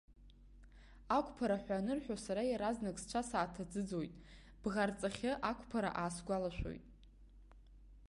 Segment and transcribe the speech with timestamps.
[1.17, 4.13] Ақәԥара ҳәа анырҳәо, сара иаразнак сцәа сааҭаӡыӡоит,
[4.61, 6.83] бӷарҵахьы ақәԥара аасгәалашәоит.